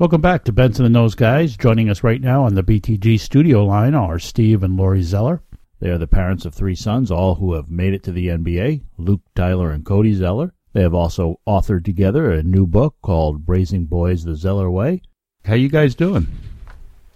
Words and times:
Welcome 0.00 0.22
back 0.22 0.44
to 0.44 0.52
Benson 0.52 0.86
and 0.86 0.94
Those 0.94 1.14
Guys. 1.14 1.58
Joining 1.58 1.90
us 1.90 2.02
right 2.02 2.22
now 2.22 2.44
on 2.44 2.54
the 2.54 2.62
BTG 2.62 3.20
studio 3.20 3.66
line 3.66 3.94
are 3.94 4.18
Steve 4.18 4.62
and 4.62 4.74
Lori 4.74 5.02
Zeller. 5.02 5.42
They 5.78 5.90
are 5.90 5.98
the 5.98 6.06
parents 6.06 6.46
of 6.46 6.54
three 6.54 6.74
sons, 6.74 7.10
all 7.10 7.34
who 7.34 7.52
have 7.52 7.68
made 7.68 7.92
it 7.92 8.02
to 8.04 8.10
the 8.10 8.28
NBA 8.28 8.80
Luke, 8.96 9.20
Tyler, 9.34 9.70
and 9.70 9.84
Cody 9.84 10.14
Zeller. 10.14 10.54
They 10.72 10.80
have 10.80 10.94
also 10.94 11.38
authored 11.46 11.84
together 11.84 12.32
a 12.32 12.42
new 12.42 12.66
book 12.66 12.96
called 13.02 13.42
Raising 13.46 13.84
Boys 13.84 14.24
the 14.24 14.36
Zeller 14.36 14.70
Way. 14.70 15.02
How 15.44 15.52
you 15.52 15.68
guys 15.68 15.94
doing? 15.94 16.28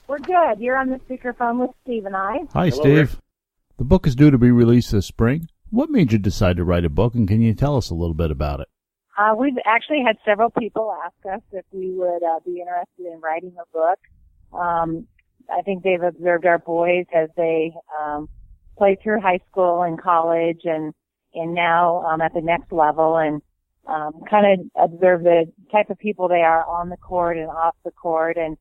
We're 0.07 0.19
good. 0.19 0.61
You're 0.61 0.77
on 0.77 0.91
the 0.91 0.98
speakerphone 0.98 1.61
with 1.61 1.71
Steve 1.85 2.05
and 2.05 2.14
I. 2.14 2.41
Hi, 2.53 2.69
Hello, 2.69 2.82
Steve. 2.82 3.12
Rick. 3.12 3.21
The 3.79 3.85
book 3.85 4.07
is 4.07 4.14
due 4.14 4.30
to 4.30 4.37
be 4.37 4.51
released 4.51 4.93
this 4.93 5.07
spring. 5.07 5.48
What 5.71 5.89
made 5.89 6.12
you 6.12 6.19
decide 6.19 6.59
to 6.59 6.64
write 6.64 6.85
a 6.85 6.91
book, 6.91 7.14
and 7.14 7.27
can 7.27 7.41
you 7.41 7.55
tell 7.55 7.79
us 7.79 7.89
a 7.89 7.95
little 7.95 8.12
bit 8.12 8.30
about 8.30 8.61
it? 8.61 8.69
Uh, 9.16 9.34
we've 9.38 9.56
actually 9.64 10.02
had 10.04 10.16
several 10.24 10.50
people 10.50 10.94
ask 11.04 11.34
us 11.34 11.42
if 11.52 11.64
we 11.72 11.92
would 11.92 12.22
uh, 12.22 12.40
be 12.44 12.60
interested 12.60 13.06
in 13.12 13.20
writing 13.20 13.54
a 13.60 13.66
book. 13.72 13.98
Um, 14.52 15.06
I 15.50 15.62
think 15.62 15.82
they've 15.82 16.02
observed 16.02 16.46
our 16.46 16.59
boys 16.59 17.06
as 17.14 17.28
they 17.36 17.72
um, 18.00 18.28
play 18.77 18.96
through 19.00 19.20
high 19.20 19.41
school 19.50 19.82
and 19.82 20.00
college, 20.00 20.62
and 20.64 20.92
and 21.32 21.55
now 21.55 22.02
um, 22.06 22.20
at 22.20 22.34
the 22.34 22.41
next 22.41 22.72
level, 22.72 23.16
and 23.16 23.41
um, 23.86 24.22
kind 24.28 24.60
of 24.60 24.91
observe 24.91 25.22
the 25.22 25.44
type 25.70 25.91
of 25.91 25.98
people 25.98 26.27
they 26.27 26.42
are 26.42 26.64
on 26.64 26.88
the 26.88 26.96
court 26.96 27.36
and 27.36 27.48
off 27.48 27.77
the 27.84 27.92
court, 27.92 28.36
and 28.36 28.56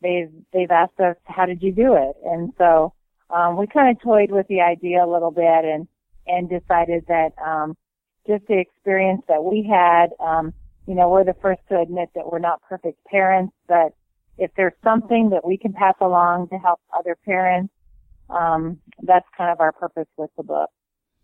they've 0.00 0.30
they've 0.52 0.70
asked 0.70 1.00
us 1.00 1.16
how 1.24 1.44
did 1.44 1.62
you 1.62 1.72
do 1.72 1.94
it, 1.94 2.16
and 2.24 2.52
so 2.56 2.94
um, 3.28 3.58
we 3.58 3.66
kind 3.66 3.94
of 3.94 4.02
toyed 4.02 4.30
with 4.30 4.46
the 4.48 4.60
idea 4.62 5.04
a 5.04 5.10
little 5.10 5.32
bit, 5.32 5.64
and 5.64 5.86
and 6.26 6.48
decided 6.48 7.04
that. 7.08 7.32
Um, 7.44 7.76
just 8.28 8.46
the 8.46 8.58
experience 8.58 9.22
that 9.26 9.42
we 9.42 9.68
had. 9.68 10.10
Um, 10.20 10.52
you 10.86 10.94
know, 10.94 11.08
we're 11.08 11.24
the 11.24 11.36
first 11.42 11.60
to 11.70 11.80
admit 11.80 12.10
that 12.14 12.30
we're 12.30 12.38
not 12.38 12.62
perfect 12.68 13.04
parents, 13.06 13.54
but 13.66 13.94
if 14.36 14.50
there's 14.56 14.74
something 14.84 15.30
that 15.30 15.44
we 15.44 15.56
can 15.56 15.72
pass 15.72 15.94
along 16.00 16.48
to 16.48 16.58
help 16.58 16.80
other 16.96 17.16
parents, 17.24 17.72
um, 18.30 18.78
that's 19.02 19.26
kind 19.36 19.50
of 19.50 19.60
our 19.60 19.72
purpose 19.72 20.06
with 20.16 20.30
the 20.36 20.42
book. 20.42 20.70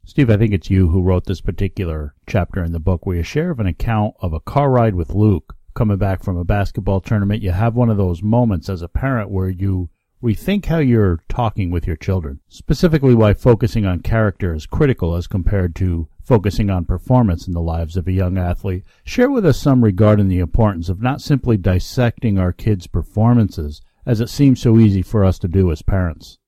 Steve, 0.06 0.28
I 0.28 0.36
think 0.36 0.52
it's 0.52 0.68
you 0.68 0.88
who 0.88 1.02
wrote 1.02 1.24
this 1.26 1.40
particular 1.40 2.14
chapter 2.26 2.62
in 2.62 2.72
the 2.72 2.80
book 2.80 3.06
where 3.06 3.16
you 3.16 3.22
share 3.22 3.50
of 3.50 3.60
an 3.60 3.66
account 3.66 4.14
of 4.20 4.32
a 4.32 4.40
car 4.40 4.70
ride 4.70 4.94
with 4.94 5.14
Luke 5.14 5.56
coming 5.74 5.96
back 5.96 6.22
from 6.22 6.36
a 6.36 6.44
basketball 6.44 7.00
tournament. 7.00 7.42
You 7.42 7.52
have 7.52 7.74
one 7.74 7.88
of 7.88 7.96
those 7.96 8.22
moments 8.22 8.68
as 8.68 8.82
a 8.82 8.88
parent 8.88 9.30
where 9.30 9.48
you 9.48 9.88
rethink 10.22 10.66
how 10.66 10.78
you're 10.78 11.20
talking 11.28 11.70
with 11.70 11.86
your 11.86 11.96
children, 11.96 12.40
specifically 12.48 13.14
why 13.14 13.34
focusing 13.34 13.86
on 13.86 14.00
character 14.00 14.54
is 14.54 14.66
critical 14.66 15.14
as 15.14 15.26
compared 15.26 15.74
to 15.76 16.08
focusing 16.24 16.70
on 16.70 16.84
performance 16.84 17.46
in 17.46 17.52
the 17.52 17.60
lives 17.60 17.96
of 17.96 18.08
a 18.08 18.12
young 18.12 18.38
athlete. 18.38 18.84
Share 19.04 19.30
with 19.30 19.44
us 19.44 19.60
some 19.60 19.84
regarding 19.84 20.28
the 20.28 20.38
importance 20.38 20.88
of 20.88 21.02
not 21.02 21.20
simply 21.20 21.56
dissecting 21.56 22.38
our 22.38 22.52
kids' 22.52 22.86
performances 22.86 23.82
as 24.06 24.20
it 24.20 24.28
seems 24.28 24.60
so 24.60 24.78
easy 24.78 25.02
for 25.02 25.24
us 25.24 25.38
to 25.38 25.48
do 25.48 25.70
as 25.70 25.82
parents. 25.82 26.38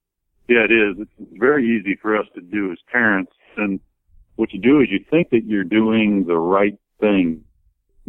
Yeah, 0.48 0.64
it 0.64 0.72
is. 0.72 0.96
It's 0.98 1.30
very 1.38 1.76
easy 1.76 1.98
for 2.00 2.16
us 2.16 2.26
to 2.34 2.40
do 2.40 2.72
as 2.72 2.78
parents. 2.90 3.32
And 3.56 3.80
what 4.36 4.52
you 4.52 4.60
do 4.60 4.80
is 4.80 4.88
you 4.90 5.04
think 5.10 5.30
that 5.30 5.44
you're 5.44 5.64
doing 5.64 6.24
the 6.26 6.38
right 6.38 6.78
thing 7.00 7.42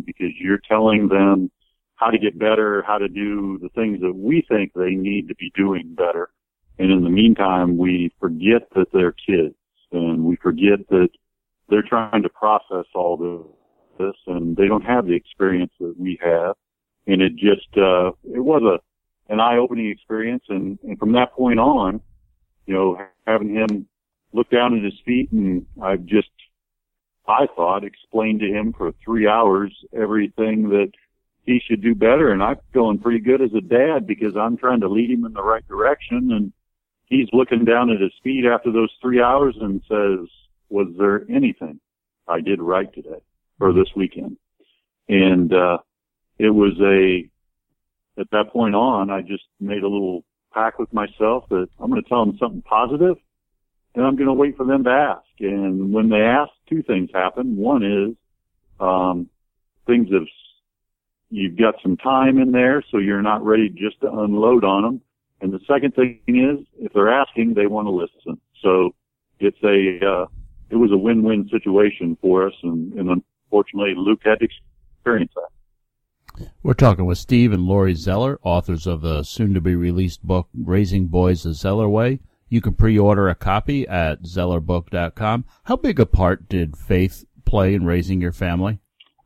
because 0.03 0.31
you're 0.39 0.61
telling 0.69 1.07
them 1.07 1.49
how 1.95 2.11
to 2.11 2.19
get 2.19 2.37
better, 2.37 2.83
how 2.85 2.99
to 2.99 3.07
do 3.07 3.57
the 3.61 3.69
things 3.69 3.99
that 4.01 4.13
we 4.13 4.45
think 4.47 4.71
they 4.73 4.91
need 4.91 5.27
to 5.29 5.35
be 5.35 5.51
doing 5.55 5.95
better. 5.95 6.29
And 6.77 6.91
in 6.91 7.03
the 7.03 7.09
meantime, 7.09 7.77
we 7.77 8.13
forget 8.19 8.69
that 8.75 8.91
they're 8.93 9.13
kids 9.13 9.55
and 9.91 10.23
we 10.23 10.35
forget 10.35 10.87
that 10.89 11.09
they're 11.69 11.83
trying 11.83 12.23
to 12.23 12.29
process 12.29 12.85
all 12.95 13.17
this 13.97 14.15
and 14.27 14.55
they 14.55 14.67
don't 14.67 14.83
have 14.83 15.05
the 15.05 15.13
experience 15.13 15.71
that 15.79 15.95
we 15.97 16.19
have. 16.23 16.55
And 17.07 17.21
it 17.21 17.35
just, 17.35 17.67
uh, 17.77 18.11
it 18.23 18.39
was 18.39 18.61
a, 18.63 19.33
an 19.33 19.39
eye-opening 19.39 19.89
experience. 19.89 20.43
And, 20.49 20.77
and 20.83 20.97
from 20.99 21.13
that 21.13 21.33
point 21.33 21.59
on, 21.59 22.01
you 22.65 22.73
know, 22.73 23.01
having 23.25 23.53
him 23.53 23.87
look 24.33 24.49
down 24.49 24.77
at 24.77 24.83
his 24.83 24.99
feet 25.05 25.31
and 25.31 25.65
I've 25.81 26.05
just, 26.05 26.29
I 27.27 27.47
thought, 27.55 27.83
explained 27.83 28.39
to 28.41 28.47
him 28.47 28.73
for 28.73 28.93
three 29.03 29.27
hours 29.27 29.73
everything 29.93 30.69
that 30.69 30.91
he 31.45 31.61
should 31.65 31.81
do 31.81 31.95
better. 31.95 32.31
And 32.31 32.43
I'm 32.43 32.57
feeling 32.73 32.99
pretty 32.99 33.19
good 33.19 33.41
as 33.41 33.53
a 33.53 33.61
dad 33.61 34.05
because 34.05 34.35
I'm 34.37 34.57
trying 34.57 34.81
to 34.81 34.89
lead 34.89 35.09
him 35.09 35.25
in 35.25 35.33
the 35.33 35.43
right 35.43 35.67
direction. 35.67 36.31
And 36.31 36.53
he's 37.05 37.27
looking 37.33 37.65
down 37.65 37.89
at 37.89 38.01
his 38.01 38.13
feet 38.23 38.45
after 38.45 38.71
those 38.71 38.91
three 39.01 39.21
hours 39.21 39.55
and 39.59 39.81
says, 39.87 40.27
was 40.69 40.87
there 40.97 41.25
anything 41.29 41.79
I 42.27 42.41
did 42.41 42.61
right 42.61 42.91
today 42.93 43.21
or 43.59 43.73
this 43.73 43.89
weekend? 43.95 44.37
And, 45.09 45.53
uh, 45.53 45.77
it 46.39 46.49
was 46.49 46.73
a, 46.81 47.29
at 48.19 48.29
that 48.31 48.51
point 48.51 48.75
on, 48.75 49.09
I 49.09 49.21
just 49.21 49.45
made 49.59 49.83
a 49.83 49.87
little 49.87 50.23
pact 50.53 50.79
with 50.79 50.91
myself 50.93 51.45
that 51.49 51.67
I'm 51.79 51.89
going 51.89 52.01
to 52.01 52.09
tell 52.09 52.25
them 52.25 52.37
something 52.39 52.61
positive 52.61 53.17
and 53.95 54.05
I'm 54.05 54.15
going 54.15 54.27
to 54.27 54.33
wait 54.33 54.55
for 54.55 54.65
them 54.65 54.83
to 54.83 54.89
ask. 54.91 55.25
And 55.39 55.91
when 55.91 56.09
they 56.09 56.21
ask, 56.21 56.51
two 56.69 56.83
things 56.83 57.09
happen. 57.13 57.57
One 57.57 57.83
is, 57.83 58.15
um, 58.79 59.27
things 59.87 60.09
have, 60.11 60.27
you've 61.31 61.57
got 61.57 61.75
some 61.81 61.97
time 61.97 62.37
in 62.37 62.51
there, 62.51 62.83
so 62.91 62.99
you're 62.99 63.23
not 63.23 63.43
ready 63.43 63.69
just 63.69 63.99
to 64.01 64.11
unload 64.11 64.63
on 64.63 64.83
them. 64.83 65.01
And 65.41 65.51
the 65.51 65.59
second 65.67 65.95
thing 65.95 66.19
is, 66.27 66.65
if 66.79 66.93
they're 66.93 67.11
asking, 67.11 67.55
they 67.55 67.65
want 67.65 67.87
to 67.87 67.91
listen. 67.91 68.39
So 68.61 68.93
it's 69.39 69.57
a, 69.63 70.05
uh, 70.05 70.25
it 70.69 70.75
was 70.75 70.91
a 70.91 70.97
win-win 70.97 71.49
situation 71.49 72.17
for 72.21 72.47
us, 72.47 72.53
and, 72.63 72.93
and 72.93 73.23
unfortunately, 73.49 73.93
Luke 73.95 74.21
had 74.23 74.39
to 74.39 74.47
experience 74.97 75.31
that. 75.35 76.49
We're 76.61 76.73
talking 76.73 77.05
with 77.05 77.17
Steve 77.17 77.51
and 77.51 77.63
Lori 77.63 77.95
Zeller, 77.95 78.39
authors 78.43 78.85
of 78.85 79.01
the 79.01 79.23
soon-to-be-released 79.23 80.23
book 80.23 80.49
"Raising 80.53 81.07
Boys 81.07 81.43
the 81.43 81.53
Zeller 81.53 81.89
Way." 81.89 82.19
You 82.49 82.61
can 82.61 82.73
pre-order 82.73 83.27
a 83.27 83.35
copy 83.35 83.87
at 83.87 84.23
zellerbook.com. 84.23 85.45
How 85.63 85.75
big 85.75 85.99
a 85.99 86.05
part 86.05 86.47
did 86.47 86.77
faith 86.77 87.25
play 87.45 87.73
in 87.73 87.85
raising 87.85 88.21
your 88.21 88.31
family? 88.31 88.79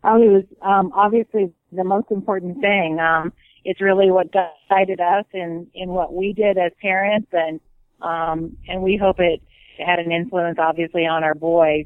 Oh, 0.03 0.21
it 0.21 0.29
was 0.29 0.43
um, 0.61 0.91
obviously 0.95 1.51
the 1.71 1.83
most 1.83 2.09
important 2.09 2.59
thing. 2.61 2.99
Um, 2.99 3.33
it's 3.63 3.81
really 3.81 4.09
what 4.09 4.33
guided 4.69 4.99
us 4.99 5.25
in 5.33 5.67
in 5.75 5.89
what 5.89 6.13
we 6.13 6.33
did 6.33 6.57
as 6.57 6.71
parents, 6.81 7.29
and 7.31 7.59
um, 8.01 8.57
and 8.67 8.81
we 8.81 8.97
hope 8.97 9.19
it 9.19 9.41
had 9.85 9.99
an 9.99 10.11
influence, 10.11 10.57
obviously, 10.59 11.05
on 11.05 11.23
our 11.23 11.35
boys. 11.35 11.85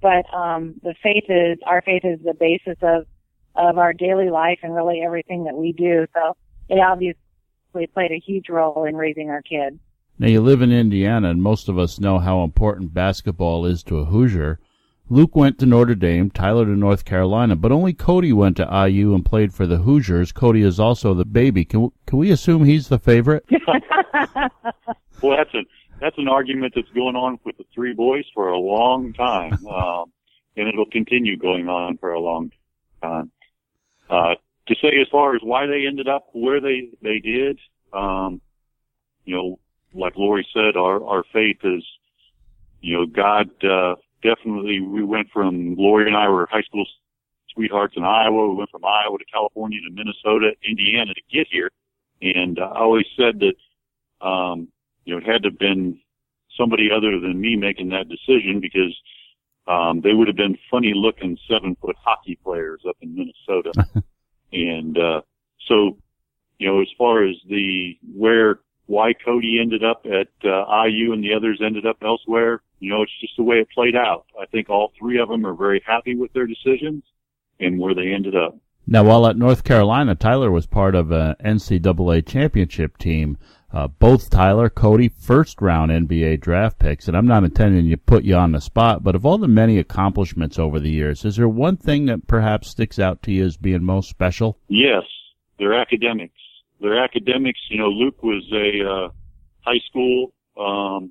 But 0.00 0.32
um, 0.32 0.74
the 0.82 0.94
faith 1.02 1.24
is 1.28 1.58
our 1.66 1.82
faith 1.82 2.04
is 2.04 2.20
the 2.24 2.34
basis 2.34 2.78
of 2.82 3.06
of 3.56 3.78
our 3.78 3.92
daily 3.92 4.30
life 4.30 4.60
and 4.62 4.74
really 4.74 5.02
everything 5.04 5.44
that 5.44 5.56
we 5.56 5.72
do. 5.72 6.06
So 6.14 6.36
it 6.68 6.78
obviously 6.78 7.18
played 7.92 8.12
a 8.12 8.22
huge 8.24 8.48
role 8.48 8.84
in 8.84 8.96
raising 8.96 9.30
our 9.30 9.42
kids. 9.42 9.78
Now 10.20 10.28
you 10.28 10.40
live 10.40 10.62
in 10.62 10.72
Indiana, 10.72 11.30
and 11.30 11.42
most 11.42 11.68
of 11.68 11.78
us 11.78 12.00
know 12.00 12.18
how 12.18 12.42
important 12.42 12.94
basketball 12.94 13.64
is 13.66 13.82
to 13.84 13.98
a 13.98 14.04
Hoosier. 14.04 14.58
Luke 15.10 15.34
went 15.34 15.58
to 15.58 15.66
Notre 15.66 15.94
Dame, 15.94 16.30
Tyler 16.30 16.66
to 16.66 16.76
North 16.76 17.04
Carolina, 17.04 17.56
but 17.56 17.72
only 17.72 17.94
Cody 17.94 18.32
went 18.32 18.56
to 18.58 18.86
IU 18.88 19.14
and 19.14 19.24
played 19.24 19.54
for 19.54 19.66
the 19.66 19.78
Hoosiers. 19.78 20.32
Cody 20.32 20.62
is 20.62 20.78
also 20.78 21.14
the 21.14 21.24
baby. 21.24 21.64
Can 21.64 21.90
can 22.06 22.18
we 22.18 22.30
assume 22.30 22.64
he's 22.64 22.88
the 22.88 22.98
favorite? 22.98 23.44
well, 25.22 25.36
that's 25.36 25.54
a 25.54 25.64
that's 26.00 26.18
an 26.18 26.28
argument 26.28 26.72
that's 26.74 26.88
going 26.94 27.16
on 27.16 27.38
with 27.44 27.56
the 27.56 27.64
three 27.74 27.94
boys 27.94 28.24
for 28.34 28.48
a 28.48 28.58
long 28.58 29.12
time, 29.12 29.64
um, 29.66 30.12
and 30.56 30.68
it'll 30.68 30.90
continue 30.90 31.36
going 31.36 31.68
on 31.68 31.98
for 31.98 32.12
a 32.12 32.20
long 32.20 32.50
time. 33.02 33.30
Uh, 34.08 34.34
to 34.68 34.74
say 34.82 35.00
as 35.00 35.08
far 35.10 35.34
as 35.34 35.42
why 35.42 35.66
they 35.66 35.86
ended 35.86 36.08
up 36.08 36.28
where 36.32 36.60
they 36.60 36.88
they 37.02 37.18
did, 37.18 37.58
um, 37.92 38.40
you 39.24 39.34
know, 39.34 39.58
like 39.94 40.16
Lori 40.16 40.46
said, 40.52 40.76
our 40.76 41.04
our 41.04 41.24
faith 41.32 41.58
is, 41.64 41.84
you 42.80 42.96
know, 42.96 43.06
God 43.06 43.50
uh, 43.64 43.96
definitely. 44.22 44.80
We 44.80 45.04
went 45.04 45.28
from 45.32 45.74
Lori 45.76 46.06
and 46.06 46.16
I 46.16 46.28
were 46.28 46.46
high 46.50 46.62
school 46.62 46.86
sweethearts 47.54 47.94
in 47.96 48.04
Iowa. 48.04 48.50
We 48.50 48.56
went 48.56 48.70
from 48.70 48.84
Iowa 48.84 49.18
to 49.18 49.24
California 49.32 49.80
to 49.80 49.94
Minnesota, 49.94 50.52
Indiana 50.66 51.14
to 51.14 51.22
get 51.32 51.46
here, 51.50 51.70
and 52.22 52.58
uh, 52.58 52.70
I 52.74 52.80
always 52.80 53.06
said 53.16 53.40
that, 53.40 54.26
um, 54.26 54.68
you 55.08 55.14
know, 55.14 55.20
it 55.20 55.26
had 55.26 55.42
to 55.42 55.48
have 55.48 55.58
been 55.58 55.98
somebody 56.54 56.90
other 56.94 57.18
than 57.18 57.40
me 57.40 57.56
making 57.56 57.88
that 57.88 58.10
decision 58.10 58.60
because 58.60 58.94
um, 59.66 60.02
they 60.02 60.12
would 60.12 60.28
have 60.28 60.36
been 60.36 60.58
funny 60.70 60.92
looking 60.94 61.38
seven 61.50 61.76
foot 61.80 61.96
hockey 61.98 62.38
players 62.44 62.82
up 62.86 62.96
in 63.00 63.14
Minnesota. 63.14 63.72
and, 64.52 64.98
uh, 64.98 65.22
so, 65.66 65.96
you 66.58 66.68
know, 66.68 66.82
as 66.82 66.88
far 66.98 67.24
as 67.24 67.36
the, 67.48 67.96
where, 68.14 68.60
why 68.84 69.14
Cody 69.14 69.58
ended 69.58 69.82
up 69.82 70.04
at, 70.04 70.28
uh, 70.46 70.84
IU 70.84 71.14
and 71.14 71.24
the 71.24 71.32
others 71.32 71.58
ended 71.64 71.86
up 71.86 71.96
elsewhere, 72.02 72.60
you 72.78 72.90
know, 72.90 73.00
it's 73.00 73.20
just 73.22 73.34
the 73.38 73.42
way 73.42 73.56
it 73.56 73.68
played 73.74 73.96
out. 73.96 74.26
I 74.38 74.44
think 74.44 74.68
all 74.68 74.92
three 74.98 75.18
of 75.18 75.30
them 75.30 75.46
are 75.46 75.54
very 75.54 75.82
happy 75.86 76.16
with 76.16 76.34
their 76.34 76.46
decisions 76.46 77.02
and 77.58 77.78
where 77.78 77.94
they 77.94 78.12
ended 78.12 78.36
up. 78.36 78.58
Now, 78.86 79.04
while 79.04 79.26
at 79.26 79.36
North 79.36 79.64
Carolina, 79.64 80.14
Tyler 80.14 80.50
was 80.50 80.66
part 80.66 80.94
of 80.94 81.10
an 81.12 81.34
NCAA 81.42 82.26
championship 82.26 82.98
team. 82.98 83.38
Uh, 83.70 83.86
both 83.86 84.30
Tyler, 84.30 84.70
Cody, 84.70 85.08
first 85.08 85.60
round 85.60 85.90
NBA 85.90 86.40
draft 86.40 86.78
picks, 86.78 87.06
and 87.06 87.14
I'm 87.14 87.26
not 87.26 87.44
intending 87.44 87.90
to 87.90 87.96
put 87.98 88.24
you 88.24 88.34
on 88.34 88.52
the 88.52 88.62
spot, 88.62 89.04
but 89.04 89.14
of 89.14 89.26
all 89.26 89.36
the 89.36 89.46
many 89.46 89.78
accomplishments 89.78 90.58
over 90.58 90.80
the 90.80 90.90
years, 90.90 91.24
is 91.24 91.36
there 91.36 91.48
one 91.48 91.76
thing 91.76 92.06
that 92.06 92.26
perhaps 92.26 92.68
sticks 92.68 92.98
out 92.98 93.22
to 93.24 93.32
you 93.32 93.44
as 93.44 93.58
being 93.58 93.84
most 93.84 94.08
special? 94.08 94.58
Yes, 94.68 95.02
their 95.58 95.74
academics. 95.74 96.40
Their 96.80 97.02
academics, 97.02 97.60
you 97.68 97.78
know, 97.78 97.88
Luke 97.88 98.22
was 98.22 98.42
a 98.52 98.88
uh, 98.88 99.08
high 99.60 99.80
school 99.86 100.32
um, 100.58 101.10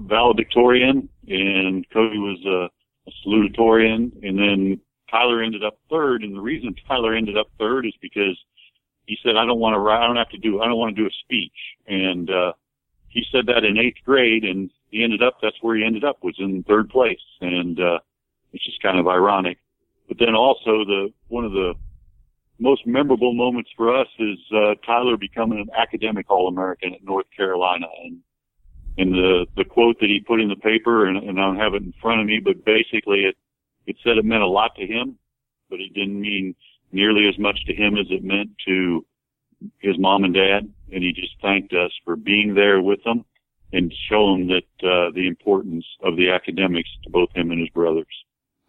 valedictorian, 0.00 1.08
and 1.26 1.88
Cody 1.90 2.18
was 2.18 2.38
a, 2.44 2.68
a 3.08 3.12
salutatorian, 3.26 4.12
and 4.22 4.38
then 4.38 4.80
Tyler 5.10 5.42
ended 5.42 5.64
up 5.64 5.78
third. 5.88 6.22
And 6.22 6.36
the 6.36 6.40
reason 6.40 6.74
Tyler 6.86 7.14
ended 7.14 7.38
up 7.38 7.46
third 7.58 7.86
is 7.86 7.94
because 8.02 8.38
he 9.10 9.18
said, 9.24 9.36
"I 9.36 9.44
don't 9.44 9.58
want 9.58 9.74
to. 9.74 9.90
I 9.90 10.06
don't 10.06 10.22
have 10.22 10.30
to 10.30 10.38
do. 10.38 10.62
I 10.62 10.66
don't 10.66 10.78
want 10.78 10.94
to 10.94 11.02
do 11.02 11.08
a 11.08 11.18
speech." 11.24 11.58
And 11.88 12.30
uh, 12.30 12.52
he 13.08 13.26
said 13.32 13.46
that 13.46 13.64
in 13.64 13.76
eighth 13.76 13.98
grade, 14.04 14.44
and 14.44 14.70
he 14.90 15.02
ended 15.02 15.20
up. 15.20 15.38
That's 15.42 15.56
where 15.62 15.76
he 15.76 15.84
ended 15.84 16.04
up 16.04 16.22
was 16.22 16.36
in 16.38 16.62
third 16.62 16.88
place, 16.90 17.26
and 17.40 17.80
uh, 17.80 17.98
it's 18.52 18.64
just 18.64 18.80
kind 18.80 19.00
of 19.00 19.08
ironic. 19.08 19.58
But 20.06 20.18
then 20.20 20.36
also 20.36 20.84
the 20.84 21.12
one 21.26 21.44
of 21.44 21.50
the 21.50 21.74
most 22.60 22.86
memorable 22.86 23.34
moments 23.34 23.70
for 23.76 23.92
us 24.00 24.06
is 24.20 24.38
uh, 24.54 24.74
Tyler 24.86 25.16
becoming 25.16 25.58
an 25.58 25.70
academic 25.76 26.30
All-American 26.30 26.94
at 26.94 27.02
North 27.02 27.26
Carolina, 27.36 27.86
and 28.04 28.20
and 28.96 29.12
the 29.12 29.46
the 29.56 29.64
quote 29.64 29.98
that 29.98 30.08
he 30.08 30.20
put 30.20 30.40
in 30.40 30.48
the 30.48 30.62
paper, 30.70 31.06
and, 31.06 31.16
and 31.16 31.40
I 31.40 31.46
don't 31.46 31.56
have 31.56 31.74
it 31.74 31.82
in 31.82 31.94
front 32.00 32.20
of 32.20 32.28
me, 32.28 32.38
but 32.38 32.64
basically 32.64 33.24
it 33.24 33.36
it 33.86 33.96
said 34.04 34.18
it 34.18 34.24
meant 34.24 34.42
a 34.42 34.46
lot 34.46 34.76
to 34.76 34.86
him, 34.86 35.18
but 35.68 35.80
it 35.80 35.94
didn't 35.94 36.20
mean 36.20 36.54
nearly 36.92 37.28
as 37.28 37.38
much 37.38 37.64
to 37.66 37.74
him 37.74 37.96
as 37.96 38.06
it 38.10 38.24
meant 38.24 38.50
to 38.66 39.04
his 39.78 39.98
mom 39.98 40.24
and 40.24 40.34
dad, 40.34 40.72
and 40.92 41.02
he 41.02 41.12
just 41.12 41.34
thanked 41.40 41.72
us 41.72 41.92
for 42.04 42.16
being 42.16 42.54
there 42.54 42.80
with 42.80 43.02
them 43.04 43.24
and 43.72 43.92
showing 44.08 44.48
that 44.48 44.86
uh, 44.86 45.10
the 45.14 45.26
importance 45.26 45.84
of 46.02 46.16
the 46.16 46.30
academics 46.30 46.88
to 47.04 47.10
both 47.10 47.28
him 47.34 47.50
and 47.50 47.60
his 47.60 47.68
brothers. 47.70 48.06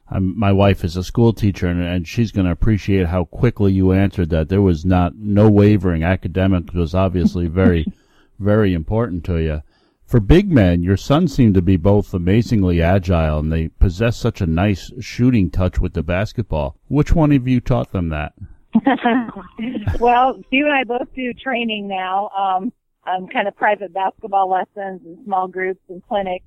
I'm, 0.09 0.37
my 0.37 0.51
wife 0.51 0.83
is 0.83 0.97
a 0.97 1.03
school 1.03 1.33
teacher, 1.33 1.67
and, 1.67 1.81
and 1.81 2.07
she's 2.07 2.31
going 2.31 2.45
to 2.45 2.51
appreciate 2.51 3.07
how 3.07 3.25
quickly 3.25 3.71
you 3.71 3.93
answered 3.93 4.29
that. 4.29 4.49
There 4.49 4.61
was 4.61 4.85
not 4.85 5.15
no 5.15 5.49
wavering. 5.49 6.03
Academics 6.03 6.73
was 6.73 6.93
obviously 6.93 7.47
very, 7.47 7.85
very 8.39 8.73
important 8.73 9.23
to 9.25 9.37
you. 9.37 9.61
For 10.11 10.19
big 10.19 10.51
men, 10.51 10.83
your 10.83 10.97
sons 10.97 11.33
seem 11.33 11.53
to 11.53 11.61
be 11.61 11.77
both 11.77 12.13
amazingly 12.13 12.81
agile, 12.81 13.39
and 13.39 13.49
they 13.49 13.69
possess 13.69 14.17
such 14.17 14.41
a 14.41 14.45
nice 14.45 14.91
shooting 14.99 15.49
touch 15.49 15.79
with 15.79 15.93
the 15.93 16.03
basketball. 16.03 16.75
Which 16.89 17.13
one 17.13 17.31
of 17.31 17.47
you 17.47 17.61
taught 17.61 17.93
them 17.93 18.09
that? 18.09 18.33
well, 20.01 20.37
Steve 20.47 20.65
and 20.65 20.73
I 20.73 20.83
both 20.83 21.07
do 21.15 21.33
training 21.33 21.87
now. 21.87 22.27
Um, 22.37 22.73
um, 23.07 23.29
kind 23.29 23.47
of 23.47 23.55
private 23.55 23.93
basketball 23.93 24.49
lessons 24.49 24.99
and 25.05 25.23
small 25.23 25.47
groups 25.47 25.79
and 25.87 26.05
clinics 26.05 26.45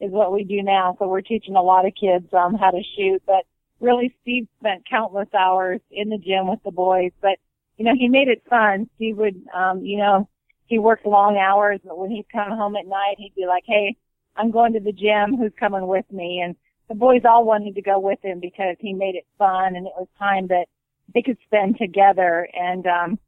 is 0.00 0.10
what 0.10 0.32
we 0.32 0.42
do 0.42 0.60
now. 0.64 0.96
So 0.98 1.06
we're 1.06 1.20
teaching 1.20 1.54
a 1.54 1.62
lot 1.62 1.86
of 1.86 1.92
kids 1.94 2.26
um, 2.32 2.54
how 2.54 2.72
to 2.72 2.82
shoot. 2.96 3.22
But 3.24 3.44
really, 3.78 4.12
Steve 4.22 4.48
spent 4.58 4.90
countless 4.90 5.28
hours 5.38 5.80
in 5.92 6.08
the 6.08 6.18
gym 6.18 6.48
with 6.48 6.64
the 6.64 6.72
boys. 6.72 7.12
But 7.22 7.38
you 7.76 7.84
know, 7.84 7.94
he 7.96 8.08
made 8.08 8.26
it 8.26 8.42
fun. 8.50 8.90
Steve 8.96 9.18
would, 9.18 9.40
um, 9.54 9.84
you 9.84 9.98
know, 9.98 10.28
he 10.66 10.78
worked 10.78 11.06
long 11.06 11.36
hours, 11.36 11.80
but 11.84 11.98
when 11.98 12.10
he'd 12.10 12.26
come 12.32 12.50
home 12.50 12.76
at 12.76 12.86
night, 12.86 13.16
he'd 13.18 13.34
be 13.34 13.46
like, 13.46 13.64
"Hey, 13.66 13.96
I'm 14.36 14.50
going 14.50 14.72
to 14.72 14.80
the 14.80 14.92
gym. 14.92 15.36
Who's 15.36 15.52
coming 15.58 15.86
with 15.86 16.10
me?" 16.10 16.40
And 16.40 16.56
the 16.88 16.94
boys 16.94 17.22
all 17.24 17.44
wanted 17.44 17.74
to 17.74 17.82
go 17.82 17.98
with 17.98 18.18
him 18.22 18.40
because 18.40 18.76
he 18.80 18.92
made 18.92 19.14
it 19.14 19.26
fun 19.38 19.74
and 19.76 19.86
it 19.86 19.92
was 19.96 20.08
time 20.18 20.48
that 20.48 20.66
they 21.14 21.22
could 21.22 21.38
spend 21.46 21.78
together. 21.78 22.48
And 22.52 22.86
um, 22.86 23.18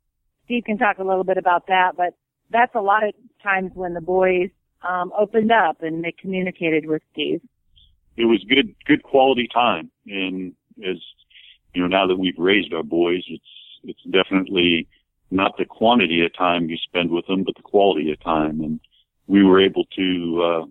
Steve 0.44 0.64
can 0.64 0.78
talk 0.78 0.98
a 0.98 1.04
little 1.04 1.24
bit 1.24 1.38
about 1.38 1.66
that, 1.68 1.96
but 1.96 2.14
that's 2.50 2.74
a 2.74 2.80
lot 2.80 3.04
of 3.04 3.14
times 3.42 3.72
when 3.74 3.94
the 3.94 4.00
boys 4.00 4.50
um, 4.86 5.12
opened 5.18 5.52
up 5.52 5.82
and 5.82 6.04
they 6.04 6.12
communicated 6.12 6.86
with 6.86 7.02
Steve. 7.12 7.40
It 8.16 8.24
was 8.24 8.44
good, 8.48 8.74
good 8.86 9.02
quality 9.02 9.48
time. 9.52 9.90
And 10.06 10.54
as 10.86 10.96
you 11.74 11.82
know, 11.82 11.88
now 11.88 12.06
that 12.06 12.16
we've 12.16 12.38
raised 12.38 12.72
our 12.72 12.82
boys, 12.82 13.22
it's 13.28 13.44
it's 13.84 14.02
definitely 14.10 14.88
not 15.30 15.56
the 15.56 15.64
quantity 15.64 16.24
of 16.24 16.34
time 16.34 16.68
you 16.68 16.76
spend 16.76 17.10
with 17.10 17.26
them, 17.26 17.42
but 17.44 17.56
the 17.56 17.62
quality 17.62 18.12
of 18.12 18.22
time. 18.22 18.60
And 18.60 18.80
we 19.26 19.42
were 19.42 19.60
able 19.60 19.84
to 19.96 20.42
uh, 20.42 20.66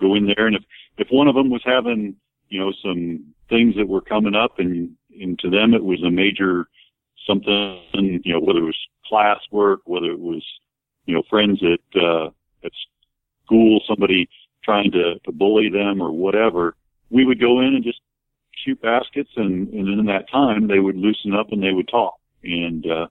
go 0.00 0.14
in 0.14 0.26
there, 0.26 0.46
and 0.46 0.56
if 0.56 0.62
if 0.98 1.08
one 1.10 1.28
of 1.28 1.34
them 1.34 1.50
was 1.50 1.62
having 1.64 2.16
you 2.48 2.60
know 2.60 2.72
some 2.82 3.34
things 3.48 3.74
that 3.76 3.88
were 3.88 4.00
coming 4.00 4.34
up, 4.34 4.58
and 4.58 4.90
and 5.20 5.38
to 5.40 5.50
them 5.50 5.74
it 5.74 5.84
was 5.84 6.02
a 6.02 6.10
major 6.10 6.68
something, 7.26 8.22
you 8.24 8.32
know, 8.32 8.40
whether 8.40 8.60
it 8.60 8.64
was 8.64 8.88
class 9.06 9.40
work, 9.50 9.80
whether 9.84 10.10
it 10.10 10.20
was 10.20 10.44
you 11.06 11.14
know 11.14 11.22
friends 11.28 11.60
at 11.62 12.00
uh, 12.00 12.30
at 12.64 12.72
school, 13.44 13.80
somebody 13.86 14.28
trying 14.68 14.90
to, 14.92 15.18
to 15.20 15.32
bully 15.32 15.70
them 15.70 16.02
or 16.02 16.12
whatever, 16.12 16.74
we 17.10 17.24
would 17.24 17.40
go 17.40 17.60
in 17.60 17.74
and 17.74 17.84
just 17.84 18.00
shoot 18.64 18.80
baskets 18.82 19.30
and, 19.36 19.68
and 19.72 19.88
in 19.88 20.06
that 20.06 20.28
time 20.30 20.68
they 20.68 20.78
would 20.78 20.96
loosen 20.96 21.34
up 21.34 21.52
and 21.52 21.62
they 21.62 21.72
would 21.72 21.88
talk. 21.88 22.14
And, 22.42 22.84
uh, 22.86 23.06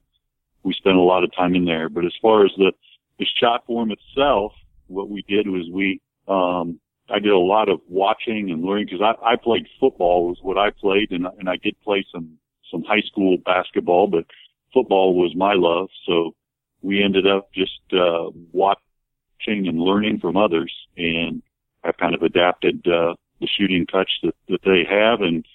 we 0.63 0.73
spent 0.73 0.97
a 0.97 1.01
lot 1.01 1.23
of 1.23 1.35
time 1.35 1.55
in 1.55 1.65
there. 1.65 1.89
But 1.89 2.05
as 2.05 2.13
far 2.21 2.45
as 2.45 2.51
the, 2.57 2.71
the 3.19 3.25
shot 3.39 3.65
form 3.65 3.91
itself, 3.91 4.53
what 4.87 5.09
we 5.09 5.23
did 5.27 5.47
was 5.47 5.69
we, 5.71 6.01
um, 6.27 6.79
I 7.09 7.19
did 7.19 7.31
a 7.31 7.37
lot 7.37 7.69
of 7.69 7.79
watching 7.87 8.51
and 8.51 8.63
learning 8.63 8.87
because 8.91 9.01
I, 9.01 9.33
I 9.33 9.35
played 9.37 9.67
football 9.79 10.27
was 10.27 10.39
what 10.41 10.57
I 10.57 10.71
played 10.71 11.11
and, 11.11 11.25
and 11.39 11.49
I 11.49 11.55
did 11.57 11.79
play 11.81 12.05
some, 12.11 12.37
some 12.69 12.83
high 12.83 13.01
school 13.01 13.37
basketball, 13.45 14.07
but 14.07 14.25
football 14.73 15.15
was 15.15 15.33
my 15.35 15.53
love. 15.53 15.89
So 16.05 16.35
we 16.81 17.01
ended 17.01 17.25
up 17.25 17.53
just, 17.53 17.79
uh, 17.93 18.29
watching 18.51 18.81
and 19.47 19.79
learning 19.79 20.19
from 20.19 20.35
others. 20.35 20.73
And 20.97 21.41
I've 21.83 21.97
kind 21.97 22.13
of 22.13 22.23
adapted 22.23 22.85
uh, 22.87 23.15
the 23.39 23.47
shooting 23.47 23.85
touch 23.85 24.09
that, 24.23 24.35
that 24.49 24.61
they 24.65 24.83
have. 24.89 25.21
And, 25.21 25.45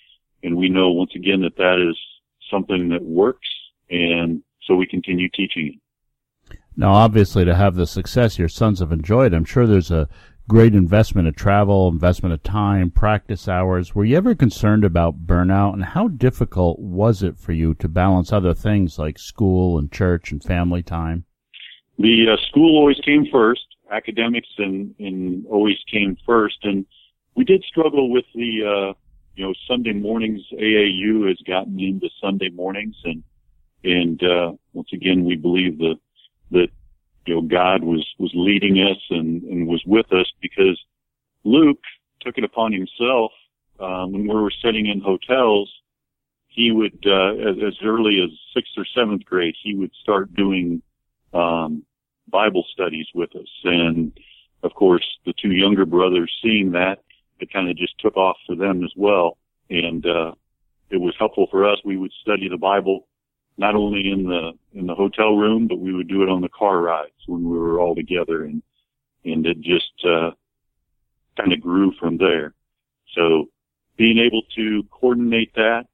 and 0.43 0.57
we 0.57 0.71
know 0.71 0.91
once 0.91 1.13
again 1.15 1.43
that 1.43 1.57
that 1.57 1.87
is 1.87 1.99
something 2.51 2.89
that 2.91 3.03
works. 3.03 3.49
And 3.91 4.43
so 4.67 4.75
we 4.75 4.87
continue 4.87 5.29
teaching 5.29 5.75
it. 5.75 6.57
Now, 6.77 6.95
obviously, 6.95 7.45
to 7.45 7.55
have 7.55 7.75
the 7.75 7.87
success 7.87 8.39
your 8.39 8.49
sons 8.49 8.81
have 8.81 8.93
enjoyed, 8.93 9.35
I'm 9.35 9.45
sure 9.45 9.67
there's 9.67 9.91
a 9.91 10.09
great 10.49 10.75
investment 10.75 11.29
of 11.29 11.37
travel, 11.37 11.89
investment 11.89 12.33
of 12.33 12.43
time, 12.43 12.91
practice 12.91 13.47
hours. 13.47 13.95
Were 13.95 14.05
you 14.05 14.17
ever 14.17 14.35
concerned 14.35 14.85
about 14.85 15.27
burnout, 15.27 15.75
and 15.75 15.85
how 15.85 16.09
difficult 16.09 16.79
was 16.79 17.23
it 17.23 17.39
for 17.39 17.53
you 17.53 17.75
to 17.75 17.89
balance 17.89 18.33
other 18.33 18.55
things 18.55 18.99
like 18.99 19.19
school 19.19 19.79
and 19.79 19.93
church 19.93 20.33
and 20.33 20.43
family 20.43 20.83
time? 20.83 21.25
The 21.99 22.31
uh, 22.33 22.37
school 22.49 22.79
always 22.79 22.99
came 23.05 23.27
first, 23.31 23.67
academics 23.91 24.49
and, 24.59 24.95
and 24.99 25.47
always 25.47 25.77
came 25.91 26.17
first. 26.27 26.59
And 26.63 26.87
we 27.37 27.45
did 27.45 27.63
struggle 27.65 28.11
with 28.11 28.25
the, 28.35 28.63
uh, 28.63 28.95
you 29.35 29.45
know, 29.45 29.55
Sunday 29.69 29.93
mornings. 29.93 30.41
AAU 30.53 31.29
has 31.29 31.39
gotten 31.47 31.79
into 31.79 32.09
Sunday 32.21 32.49
mornings 32.49 32.97
and, 33.05 33.23
and, 33.85 34.23
uh, 34.23 34.53
once 34.73 34.89
again, 34.93 35.25
we 35.25 35.37
believe 35.37 35.79
that, 35.79 35.99
that, 36.51 36.69
you 37.27 37.35
know, 37.35 37.43
God 37.43 37.85
was, 37.85 38.07
was 38.19 38.33
leading 38.35 38.79
us 38.79 38.99
and, 39.11 39.43
and 39.43 39.67
was 39.67 39.83
with 39.87 40.13
us 40.13 40.31
because 40.41 40.81
Luke 41.45 41.83
took 42.21 42.39
it 42.39 42.45
upon 42.45 42.73
himself, 42.73 43.33
um, 43.81 44.13
when 44.13 44.29
we 44.29 44.35
were 44.35 44.53
sitting 44.63 44.87
in 44.87 45.01
hotels, 45.01 45.73
he 46.49 46.71
would, 46.71 47.05
uh, 47.07 47.35
as, 47.35 47.57
as 47.67 47.75
early 47.85 48.21
as 48.23 48.31
sixth 48.55 48.73
or 48.77 48.85
seventh 48.95 49.25
grade, 49.25 49.55
he 49.63 49.75
would 49.75 49.93
start 50.03 50.33
doing, 50.35 50.83
um, 51.33 51.85
Bible 52.29 52.65
studies 52.73 53.07
with 53.15 53.35
us. 53.35 53.49
And 53.65 54.13
of 54.63 54.75
course, 54.75 55.05
the 55.27 55.33
two 55.33 55.51
younger 55.51 55.87
brothers 55.87 56.33
seeing 56.43 56.73
that, 56.73 56.99
it 57.41 57.53
kind 57.53 57.69
of 57.69 57.77
just 57.77 57.99
took 57.99 58.17
off 58.17 58.37
for 58.47 58.55
them 58.55 58.85
as 58.85 58.93
well. 58.97 59.39
And, 59.71 60.07
uh, 60.07 60.33
it 60.91 61.01
was 61.01 61.15
helpful 61.19 61.49
for 61.51 61.69
us. 61.69 61.79
We 61.85 61.97
would 61.97 62.13
study 62.21 62.49
the 62.49 62.59
Bible 62.59 63.09
not 63.59 63.75
only 63.75 64.11
in 64.11 64.25
the, 64.25 64.53
in 64.75 64.87
the 64.87 64.95
hotel 64.95 65.37
room, 65.37 65.69
but 65.69 65.79
we 65.79 65.93
would 65.93 66.09
do 66.09 66.23
it 66.23 66.29
on 66.29 66.41
the 66.41 66.49
car 66.49 66.81
rides 66.81 67.13
when 67.27 67.49
we 67.49 67.59
were 67.59 67.81
all 67.81 67.95
together 67.95 68.45
and, 68.45 68.63
and 69.25 69.47
it 69.47 69.61
just, 69.61 69.93
uh, 70.05 70.31
kind 71.37 71.53
of 71.53 71.61
grew 71.61 71.93
from 71.99 72.19
there. 72.19 72.55
So 73.15 73.49
being 73.97 74.19
able 74.19 74.43
to 74.57 74.83
coordinate 74.91 75.55
that 75.55 75.85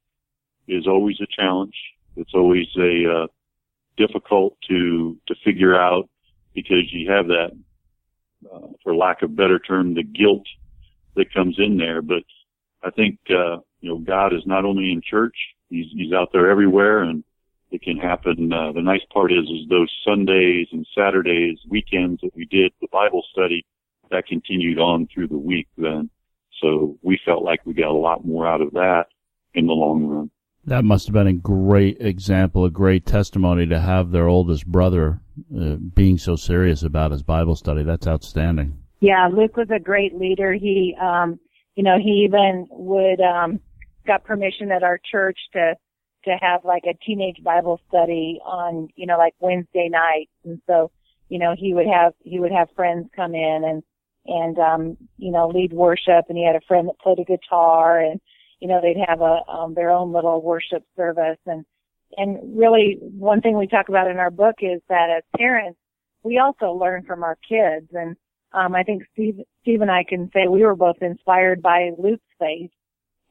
is 0.67 0.87
always 0.87 1.21
a 1.21 1.27
challenge. 1.27 1.75
It's 2.17 2.35
always 2.35 2.67
a, 2.77 3.23
uh, 3.23 3.27
difficult 3.97 4.57
to, 4.69 5.17
to 5.27 5.35
figure 5.45 5.79
out 5.79 6.09
because 6.55 6.93
you 6.93 7.11
have 7.11 7.27
that, 7.27 7.51
uh, 8.53 8.69
for 8.83 8.95
lack 8.95 9.23
of 9.23 9.31
a 9.31 9.35
better 9.35 9.59
term, 9.59 9.95
the 9.95 10.05
guilt 10.05 10.47
that 11.17 11.33
comes 11.35 11.57
in 11.59 11.77
there. 11.77 12.01
But 12.03 12.23
I 12.83 12.91
think, 12.91 13.19
uh, 13.31 13.59
you 13.81 13.91
know, 13.91 13.99
God 13.99 14.33
is 14.33 14.43
not 14.47 14.65
only 14.65 14.93
in 14.93 15.03
church, 15.03 15.37
he's, 15.69 15.87
he's 15.93 16.13
out 16.13 16.31
there 16.33 16.51
everywhere 16.51 17.03
and 17.03 17.25
it 17.71 17.83
can 17.83 17.97
happen. 17.97 18.53
Uh, 18.53 18.73
the 18.73 18.83
nice 18.83 19.05
part 19.13 19.33
is, 19.33 19.45
is 19.45 19.69
those 19.69 19.93
Sundays 20.07 20.69
and 20.73 20.87
Saturdays, 20.97 21.59
weekends 21.69 22.21
that 22.23 22.35
we 22.35 22.47
did 22.47 22.73
the 22.81 22.89
Bible 22.91 23.23
study 23.31 23.65
that 24.11 24.27
continued 24.27 24.79
on 24.79 25.07
through 25.13 25.29
the 25.29 25.39
week 25.39 25.69
then. 25.77 26.11
So 26.61 26.99
we 27.03 27.21
felt 27.25 27.45
like 27.45 27.65
we 27.65 27.75
got 27.75 27.91
a 27.91 27.93
lot 27.93 28.25
more 28.25 28.47
out 28.47 28.61
of 28.61 28.73
that 28.73 29.07
in 29.55 29.67
the 29.67 29.73
long 29.73 30.07
run. 30.07 30.31
That 30.65 30.85
must 30.85 31.07
have 31.07 31.15
been 31.15 31.27
a 31.27 31.33
great 31.33 31.99
example, 32.01 32.65
a 32.65 32.71
great 32.71 33.07
testimony 33.07 33.67
to 33.67 33.81
have 33.81 34.11
their 34.11 34.29
oldest 34.29 34.67
brother 34.67 35.21
uh, 35.57 35.77
being 35.77 36.19
so 36.19 36.37
serious 36.37 36.83
about 36.83 37.13
his 37.13 37.23
Bible 37.23 37.55
study. 37.55 37.85
That's 37.85 38.07
outstanding. 38.07 38.83
Yeah, 39.01 39.29
Luke 39.33 39.57
was 39.57 39.71
a 39.71 39.79
great 39.79 40.19
leader. 40.19 40.53
He, 40.53 40.97
um, 41.01 41.39
you 41.75 41.85
know, 41.85 41.99
he 41.99 42.25
even 42.25 42.67
would, 42.71 43.21
um, 43.21 43.61
got 44.07 44.25
permission 44.25 44.73
at 44.73 44.83
our 44.83 44.99
church 45.11 45.39
to 45.53 45.75
to 46.25 46.37
have 46.41 46.65
like 46.65 46.85
a 46.85 46.99
teenage 47.05 47.43
Bible 47.43 47.81
study 47.89 48.41
on, 48.45 48.89
you 48.97 49.07
know, 49.07 49.19
like 49.19 49.35
Wednesday 49.41 49.89
nights. 49.89 50.33
And 50.45 50.61
so, 50.67 50.91
you 51.29 51.39
know, 51.39 51.55
he 51.57 51.75
would 51.75 51.87
have, 51.87 52.13
he 52.21 52.41
would 52.41 52.53
have 52.53 52.69
friends 52.75 53.09
come 53.15 53.35
in 53.35 53.63
and, 53.65 53.83
and, 54.27 54.59
um, 54.59 54.97
you 55.17 55.31
know, 55.31 55.49
lead 55.49 55.73
worship 55.73 56.25
and 56.29 56.37
he 56.37 56.45
had 56.45 56.57
a 56.57 56.67
friend 56.67 56.89
that 56.89 56.99
played 56.99 57.19
a 57.19 57.25
guitar 57.25 58.01
and, 58.01 58.21
you 58.61 58.69
know, 58.69 58.81
they'd 58.83 59.03
have 59.07 59.21
a, 59.21 59.41
um, 59.49 59.75
their 59.75 59.91
own 59.91 60.13
little 60.13 60.43
worship 60.43 60.85
service. 60.97 61.39
And, 61.47 61.65
and 62.17 62.59
really 62.59 62.99
one 63.01 63.41
thing 63.41 63.57
we 63.57 63.67
talk 63.67 63.89
about 63.89 64.11
in 64.11 64.19
our 64.19 64.31
book 64.31 64.57
is 64.61 64.81
that 64.89 65.11
as 65.17 65.23
parents, 65.37 65.79
we 66.25 66.39
also 66.39 66.73
learn 66.73 67.05
from 67.05 67.23
our 67.23 67.39
kids. 67.49 67.89
And, 67.93 68.17
um, 68.53 68.75
I 68.75 68.83
think 68.83 69.05
Steve, 69.13 69.41
Steve 69.63 69.83
and 69.83 69.91
I 69.91 70.05
can 70.05 70.31
say 70.35 70.49
we 70.49 70.65
were 70.65 70.75
both 70.75 70.97
inspired 71.01 71.63
by 71.63 71.91
Luke's 71.97 72.25
faith 72.39 72.71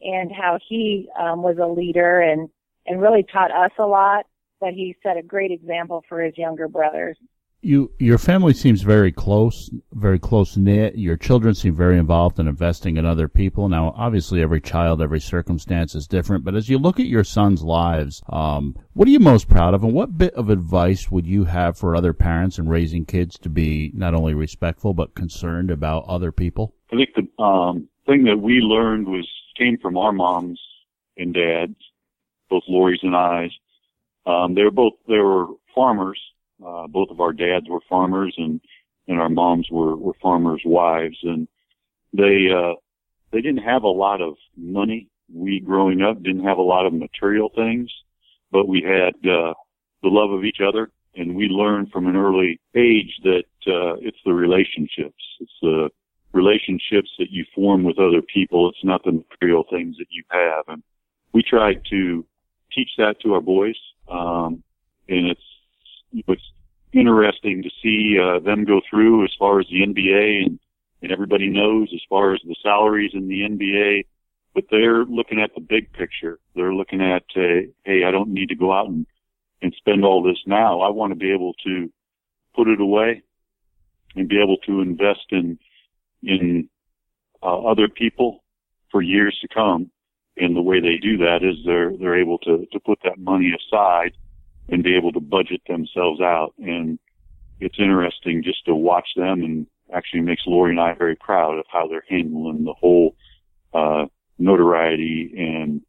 and 0.02 0.32
how 0.32 0.60
he, 0.70 1.10
um, 1.20 1.42
was 1.44 1.58
a 1.62 1.68
leader 1.68 2.22
and, 2.22 2.50
and 2.88 3.02
really 3.02 3.24
taught 3.24 3.52
us 3.52 3.72
a 3.78 3.86
lot, 3.86 4.26
but 4.60 4.74
he 4.74 4.96
set 5.04 5.18
a 5.18 5.22
great 5.22 5.52
example 5.52 6.04
for 6.08 6.22
his 6.22 6.38
younger 6.38 6.68
brothers. 6.68 7.18
You, 7.62 7.92
your 7.98 8.20
family 8.20 8.54
seems 8.54 8.84
very 8.84 9.12
close, 9.12 9.72
very 9.92 10.20
close 10.20 10.56
knit. 10.56 10.96
Your 10.96 11.18
children 11.18 11.56
seem 11.56 11.76
very 11.76 11.98
involved 11.98 12.40
in 12.40 12.48
investing 12.48 12.98
in 12.98 13.06
other 13.06 13.28
people. 13.28 13.68
Now, 13.68 13.96
obviously, 13.98 14.44
every 14.44 14.62
child, 14.62 15.02
every 15.02 15.20
circumstance 15.20 15.96
is 15.96 16.08
different. 16.08 16.46
But 16.46 16.54
as 16.54 16.70
you 16.70 16.78
look 16.78 17.00
at 17.00 17.08
your 17.08 17.24
son's 17.24 17.64
lives, 17.64 18.22
um, 18.30 18.76
what 18.94 19.08
are 19.08 19.12
you 19.12 19.20
most 19.20 19.50
proud 19.50 19.74
of, 19.74 19.84
and 19.84 19.94
what 19.94 20.20
bit 20.20 20.36
of 20.36 20.52
advice 20.52 21.10
would 21.10 21.26
you 21.26 21.46
have 21.46 21.76
for 21.78 21.96
other 21.96 22.14
parents 22.14 22.60
in 22.60 22.70
raising 22.70 23.06
kids 23.06 23.40
to 23.40 23.50
be 23.50 23.92
not 23.96 24.14
only 24.14 24.36
respectful 24.36 24.94
but 24.94 25.16
concerned 25.16 25.72
about 25.72 26.06
other 26.08 26.32
people? 26.32 26.76
I 26.94 26.96
think 26.96 27.10
the 27.16 27.44
um, 27.44 27.90
thing 28.06 28.24
that 28.26 28.38
we 28.38 28.60
learned 28.60 29.08
was 29.08 29.28
came 29.58 29.80
from 29.80 29.98
our 29.98 30.12
moms 30.12 30.62
and 31.18 31.34
dads, 31.34 31.76
both 32.50 32.64
Lori's 32.68 33.00
and 33.04 33.16
I's. 33.16 33.52
Um, 34.26 34.56
they 34.56 34.64
were 34.64 34.72
both 34.72 34.94
they 35.08 35.20
were 35.20 35.48
farmers 35.74 36.20
uh, 36.66 36.88
both 36.88 37.10
of 37.10 37.20
our 37.20 37.34
dads 37.34 37.68
were 37.70 37.82
farmers 37.90 38.34
and, 38.38 38.60
and 39.08 39.20
our 39.20 39.30
moms 39.30 39.68
were, 39.72 39.96
were 39.96 40.16
farmers' 40.22 40.62
wives 40.66 41.18
and 41.24 41.48
they, 42.14 42.48
uh, 42.52 42.74
they 43.32 43.42
didn't 43.42 43.64
have 43.64 43.84
a 43.84 43.88
lot 43.88 44.22
of 44.22 44.36
money. 44.56 45.08
We 45.32 45.60
growing 45.60 46.02
up 46.02 46.24
didn't 46.24 46.46
have 46.46 46.58
a 46.58 46.64
lot 46.64 46.86
of 46.86 46.94
material 46.94 47.50
things, 47.54 47.92
but 48.52 48.68
we 48.68 48.82
had, 48.82 49.14
uh, 49.30 49.54
the 50.04 50.10
love 50.10 50.32
of 50.32 50.46
each 50.46 50.60
other 50.66 50.90
and 51.16 51.36
we 51.36 51.46
learned 51.46 51.92
from 51.92 52.08
an 52.08 52.16
early 52.16 52.60
age 52.76 53.20
that, 53.24 53.44
uh, 53.68 53.96
it's 54.00 54.18
the 54.26 54.34
relationships. 54.34 55.24
It's 55.40 55.60
the 55.62 55.90
relationships 56.34 57.10
that 57.20 57.30
you 57.30 57.46
form 57.54 57.84
with 57.84 58.00
other 58.00 58.22
people. 58.22 58.70
It's 58.70 58.84
not 58.84 59.04
the 59.04 59.12
material 59.12 59.66
things 59.70 59.98
that 59.98 60.08
you 60.10 60.24
have. 60.30 60.66
And 60.68 60.82
we 61.34 61.44
tried 61.44 61.82
to 61.90 62.26
teach 62.78 62.92
that 62.98 63.20
to 63.22 63.34
our 63.34 63.42
boys. 63.42 63.76
Um, 64.08 64.64
and 65.10 65.28
it's 65.28 65.42
it's 66.14 66.52
interesting 66.94 67.64
to 67.64 67.70
see 67.82 68.18
uh, 68.20 68.40
them 68.40 68.66
go 68.66 68.82
through 68.90 69.26
as 69.26 69.32
far 69.38 69.60
as 69.60 69.68
the 69.70 69.82
NBA 69.82 70.46
and, 70.46 70.60
and 71.02 71.12
everybody 71.12 71.50
knows 71.50 71.90
as 71.94 72.02
far 72.10 72.34
as 72.34 72.42
the 72.44 72.56
salaries 72.64 73.12
in 73.14 73.28
the 73.28 73.42
NBA, 73.42 74.06
but 74.54 74.66
they're 74.72 75.04
looking 75.06 75.42
at 75.42 75.54
the 75.54 75.62
big 75.62 75.92
picture. 75.94 76.40
They're 76.56 76.74
looking 76.74 77.02
at, 77.02 77.24
uh, 77.36 77.68
hey, 77.84 78.04
I 78.06 78.12
don't 78.12 78.30
need 78.30 78.50
to 78.50 78.56
go 78.56 78.72
out 78.72 78.88
and, 78.88 79.06
and 79.62 79.74
spend 79.78 80.06
all 80.06 80.24
this 80.24 80.40
now. 80.46 80.82
I 80.82 80.90
want 80.90 81.12
to 81.12 81.20
be 81.20 81.32
able 81.32 81.54
to 81.66 81.92
put 82.56 82.68
it 82.68 82.82
away 82.82 83.22
and 84.16 84.30
be 84.30 84.42
able 84.42 84.58
to 84.66 84.82
invest 84.82 85.26
in, 85.32 85.60
in, 86.24 86.70
uh, 87.44 87.60
other 87.60 87.88
people 87.88 88.44
for 88.92 89.02
years 89.02 89.38
to 89.42 89.48
come. 89.48 89.92
And 90.40 90.56
the 90.56 90.62
way 90.62 90.80
they 90.80 90.98
do 90.98 91.18
that 91.18 91.40
is 91.44 91.56
they're, 91.66 91.96
they're 91.98 92.20
able 92.20 92.38
to, 92.40 92.68
to 92.72 92.80
put 92.80 93.00
that 93.04 93.18
money 93.18 93.54
aside 93.54 94.14
and 94.70 94.84
be 94.84 94.96
able 94.96 95.12
to 95.14 95.20
budget 95.20 95.62
themselves 95.68 96.22
out. 96.22 96.54
And 96.60 97.00
it's 97.60 97.80
interesting 97.80 98.44
just 98.44 98.66
to 98.66 98.76
watch 98.76 99.08
them 99.16 99.42
and 99.42 99.68
actually 99.94 100.22
makes 100.22 100.44
Lori 100.46 100.72
and 100.72 100.80
I 100.80 100.94
very 100.94 101.16
proud 101.16 101.58
of 101.58 101.66
how 101.72 101.88
they're 101.88 102.04
handling 102.08 102.66
the 102.66 102.74
whole, 102.74 103.16
uh, 103.74 104.06
notoriety 104.38 105.34
and 105.36 105.82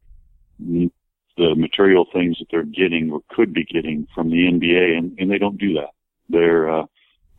the 1.37 1.55
material 1.55 2.05
things 2.11 2.37
that 2.39 2.47
they're 2.49 2.63
getting 2.63 3.11
or 3.11 3.21
could 3.29 3.53
be 3.53 3.65
getting 3.65 4.07
from 4.15 4.29
the 4.29 4.47
NBA. 4.47 4.97
And, 4.97 5.17
and 5.19 5.29
they 5.29 5.37
don't 5.37 5.57
do 5.57 5.73
that. 5.73 5.91
They're, 6.29 6.69
uh, 6.69 6.85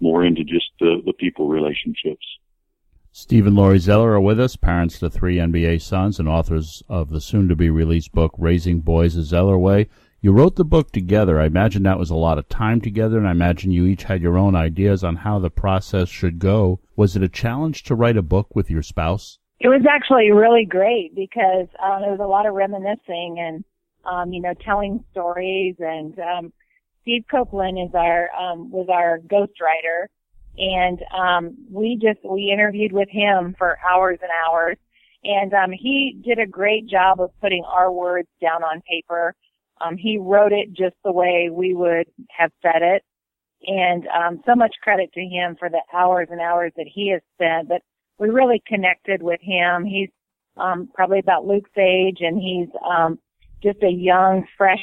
more 0.00 0.25
into 0.25 0.45
just 0.45 0.71
the, 0.81 1.02
the 1.05 1.12
people 1.12 1.49
relationships. 1.49 2.26
Steve 3.12 3.45
and 3.45 3.57
Lori 3.57 3.81
Zeller 3.81 4.12
are 4.12 4.21
with 4.21 4.38
us, 4.38 4.55
parents 4.55 5.00
to 5.00 5.11
three 5.11 5.37
NBA 5.37 5.83
sons 5.83 6.21
and 6.21 6.29
authors 6.29 6.81
of 6.88 7.11
the 7.11 7.21
soon 7.21 7.49
to 7.49 7.57
be 7.57 7.69
released 7.69 8.12
book, 8.12 8.33
Raising 8.38 8.81
Boys 8.81 9.17
the 9.17 9.23
Zeller 9.23 9.59
Way. 9.59 9.88
You 10.21 10.31
wrote 10.31 10.55
the 10.55 10.64
book 10.64 10.93
together. 10.93 11.40
I 11.40 11.47
imagine 11.47 11.83
that 11.83 11.99
was 11.99 12.11
a 12.11 12.14
lot 12.14 12.38
of 12.38 12.49
time 12.49 12.81
together, 12.81 13.19
and 13.19 13.26
I 13.26 13.33
imagine 13.33 13.73
you 13.73 13.85
each 13.85 14.05
had 14.05 14.23
your 14.23 14.38
own 14.38 14.55
ideas 14.55 15.02
on 15.02 15.17
how 15.17 15.40
the 15.40 15.50
process 15.50 16.09
should 16.09 16.38
go. 16.38 16.79
Was 16.95 17.17
it 17.17 17.23
a 17.25 17.29
challenge 17.29 17.83
to 17.85 17.97
write 17.97 18.17
a 18.17 18.23
book 18.23 18.55
with 18.55 18.71
your 18.71 18.83
spouse? 18.83 19.40
It 19.59 19.69
was 19.69 19.85
actually 19.90 20.31
really 20.31 20.64
great 20.64 21.12
because 21.12 21.67
um, 21.83 22.05
it 22.05 22.11
was 22.11 22.21
a 22.23 22.29
lot 22.29 22.47
of 22.47 22.55
reminiscing 22.55 23.38
and, 23.40 23.64
um, 24.05 24.33
you 24.33 24.40
know, 24.40 24.55
telling 24.64 25.02
stories. 25.11 25.75
And 25.81 26.17
um, 26.21 26.52
Steve 27.02 27.25
Copeland 27.29 27.76
is 27.76 27.95
our 27.95 28.31
um, 28.38 28.71
was 28.71 28.87
our 28.88 29.19
ghostwriter, 29.19 30.07
and 30.61 31.00
um, 31.12 31.57
we 31.71 31.99
just 32.00 32.19
we 32.25 32.52
interviewed 32.52 32.93
with 32.93 33.09
him 33.11 33.55
for 33.59 33.79
hours 33.90 34.19
and 34.23 34.31
hours, 34.47 34.76
and 35.25 35.52
um, 35.55 35.73
he 35.73 36.21
did 36.25 36.38
a 36.38 36.47
great 36.47 36.87
job 36.87 37.21
of 37.21 37.31
putting 37.40 37.64
our 37.64 37.90
words 37.90 38.29
down 38.40 38.62
on 38.62 38.83
paper 38.88 39.35
um, 39.81 39.97
he 39.97 40.19
wrote 40.19 40.52
it 40.52 40.73
just 40.73 40.97
the 41.05 41.12
way 41.12 41.49
we 41.50 41.75
would 41.75 42.07
have 42.37 42.50
said 42.62 42.83
it. 42.83 43.02
And 43.67 44.07
um, 44.09 44.43
so 44.47 44.55
much 44.55 44.75
credit 44.83 45.12
to 45.14 45.21
him 45.21 45.57
for 45.59 45.69
the 45.69 45.83
hours 45.93 46.29
and 46.31 46.40
hours 46.40 46.73
that 46.76 46.87
he 46.93 47.11
has 47.11 47.21
spent. 47.35 47.69
But 47.69 47.83
we 48.19 48.29
really 48.29 48.62
connected 48.67 49.23
with 49.23 49.40
him. 49.43 49.85
He's 49.85 50.09
um, 50.57 50.88
probably 50.95 51.19
about 51.19 51.47
Luke's 51.47 51.71
age, 51.79 52.19
and 52.21 52.40
he's 52.40 52.69
um, 52.87 53.19
just 53.62 53.83
a 53.83 53.90
young, 53.90 54.47
fresh 54.57 54.81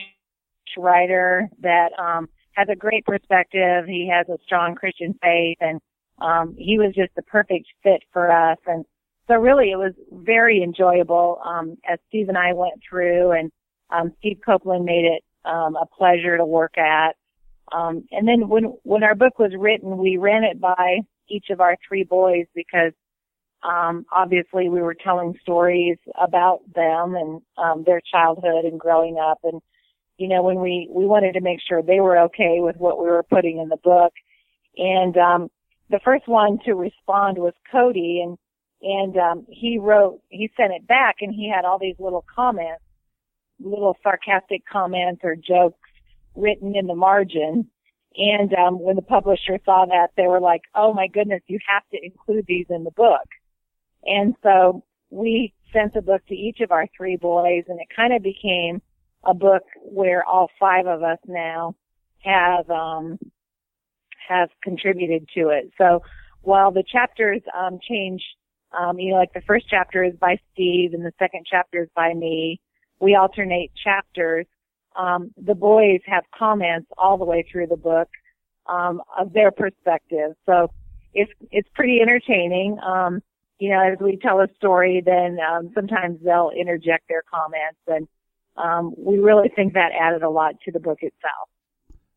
writer 0.78 1.50
that 1.62 1.90
um, 1.98 2.30
has 2.58 2.68
a 2.70 2.76
great 2.76 3.06
perspective. 3.06 3.86
He 3.86 4.10
has 4.12 4.28
a 4.30 4.38
strong 4.44 4.76
Christian 4.76 5.14
faith, 5.22 5.58
and 5.62 5.80
um, 6.20 6.56
he 6.58 6.80
was 6.80 6.94
just 6.96 7.14
the 7.16 7.22
perfect 7.22 7.68
fit 7.84 8.02
for 8.12 8.32
us. 8.32 8.58
And 8.66 8.84
so, 9.28 9.36
really, 9.36 9.72
it 9.72 9.78
was 9.78 9.94
very 10.12 10.64
enjoyable 10.64 11.40
um, 11.46 11.78
as 11.88 12.00
Steve 12.10 12.30
and 12.30 12.38
I 12.38 12.54
went 12.54 12.82
through 12.90 13.32
and 13.32 13.52
um, 13.90 14.14
Steve 14.20 14.40
Copeland 14.46 14.86
made 14.86 15.06
it 15.06 15.24
um, 15.46 15.76
a 15.76 15.86
pleasure 15.86 16.38
to 16.38 16.46
work 16.46 16.78
at. 16.78 17.16
Um, 17.72 18.06
and 18.12 18.28
then 18.28 18.48
when 18.48 18.76
when 18.84 19.04
our 19.04 19.16
book 19.16 19.40
was 19.40 19.52
written, 19.58 19.98
we 19.98 20.18
ran 20.18 20.44
it 20.44 20.60
by 20.60 21.00
each 21.30 21.50
of 21.50 21.60
our 21.60 21.78
three 21.88 22.04
boys 22.04 22.46
because 22.56 22.94
um, 23.64 24.06
obviously 24.12 24.70
we 24.70 24.82
were 24.82 24.96
telling 24.96 25.36
stories 25.42 25.98
about 26.22 26.60
them 26.74 27.16
and 27.16 27.42
um, 27.58 27.84
their 27.86 28.02
childhood 28.10 28.66
and 28.66 28.80
growing 28.80 29.18
up. 29.18 29.40
And 29.44 29.62
you 30.18 30.28
know, 30.28 30.44
when 30.44 30.60
we 30.60 30.90
we 30.92 31.06
wanted 31.06 31.34
to 31.34 31.42
make 31.42 31.60
sure 31.68 31.82
they 31.82 32.00
were 32.00 32.18
okay 32.20 32.58
with 32.60 32.78
what 32.78 33.00
we 33.00 33.06
were 33.06 33.24
putting 33.24 33.60
in 33.60 33.70
the 33.70 33.78
book. 33.78 34.14
And 34.78 35.16
um, 35.18 35.50
the 35.90 36.00
first 36.04 36.28
one 36.28 36.60
to 36.66 36.74
respond 36.74 37.38
was 37.38 37.54
Cody, 37.72 38.24
and 38.24 38.38
and 38.82 39.18
um, 39.18 39.46
he 39.50 39.78
wrote 39.78 40.22
he 40.30 40.52
sent 40.58 40.74
it 40.74 40.88
back, 40.88 41.18
and 41.22 41.34
he 41.34 41.52
had 41.54 41.66
all 41.66 41.80
these 41.80 41.96
little 42.00 42.26
comments 42.34 42.84
little 43.60 43.98
sarcastic 44.04 44.64
comments 44.72 45.22
or 45.24 45.36
jokes 45.36 45.90
written 46.36 46.76
in 46.76 46.88
the 46.88 46.96
margin. 46.96 47.68
And 48.16 48.54
um, 48.54 48.80
when 48.80 48.96
the 48.96 49.02
publisher 49.02 49.60
saw 49.64 49.86
that, 49.86 50.10
they 50.18 50.28
were 50.28 50.40
like, 50.40 50.62
"Oh 50.74 50.94
my 50.94 51.08
goodness, 51.08 51.42
you 51.48 51.60
have 51.68 51.84
to 51.92 52.04
include 52.04 52.46
these 52.48 52.66
in 52.70 52.84
the 52.84 52.92
book." 52.92 53.28
And 54.04 54.36
so 54.42 54.84
we 55.10 55.54
sent 55.72 55.94
the 55.94 56.02
book 56.02 56.26
to 56.28 56.36
each 56.36 56.60
of 56.62 56.72
our 56.72 56.88
three 56.96 57.16
boys, 57.16 57.66
and 57.68 57.80
it 57.80 57.88
kind 57.96 58.14
of 58.14 58.24
became 58.24 58.82
a 59.24 59.34
book 59.34 59.64
where 59.84 60.24
all 60.26 60.50
five 60.60 60.88
of 60.88 61.04
us 61.04 61.20
now 61.28 61.76
have 62.24 62.70
um, 62.70 63.20
have 64.28 64.50
contributed 64.64 65.28
to 65.36 65.50
it. 65.50 65.72
So 65.78 66.02
while 66.42 66.72
the 66.72 66.84
chapters 66.84 67.42
um, 67.58 67.80
change, 67.88 68.24
um, 68.78 69.00
you 69.00 69.12
know, 69.12 69.18
like 69.18 69.34
the 69.34 69.42
first 69.42 69.66
chapter 69.70 70.04
is 70.04 70.14
by 70.16 70.38
Steve, 70.54 70.94
and 70.94 71.06
the 71.06 71.14
second 71.20 71.46
chapter 71.50 71.84
is 71.84 71.90
by 71.96 72.14
me 72.14 72.60
we 73.00 73.16
alternate 73.16 73.72
chapters. 73.84 74.46
Um, 74.96 75.32
the 75.38 75.56
boys 75.56 76.00
have 76.08 76.24
comments 76.38 76.88
all 76.98 77.18
the 77.18 77.26
way 77.26 77.46
through 77.52 77.68
the 77.68 77.78
book 77.78 78.10
um, 78.66 79.02
of 79.18 79.34
their 79.34 79.52
perspective. 79.52 80.36
So 80.46 80.72
it's 81.14 81.32
it's 81.52 81.70
pretty 81.76 82.00
entertaining. 82.02 82.80
Um, 82.80 83.22
you 83.60 83.70
know, 83.70 83.82
as 83.82 83.98
we 84.00 84.18
tell 84.18 84.40
a 84.40 84.48
story, 84.56 85.02
then 85.04 85.38
um, 85.40 85.72
sometimes 85.74 86.20
they'll 86.24 86.52
interject 86.58 87.08
their 87.08 87.24
comments, 87.24 87.80
and 87.88 88.08
um, 88.58 88.94
we 88.98 89.20
really 89.20 89.50
think 89.56 89.74
that 89.74 89.92
added 90.00 90.24
a 90.24 90.30
lot 90.30 90.56
to 90.66 90.72
the 90.72 90.80
book 90.80 91.00
itself. 91.02 91.50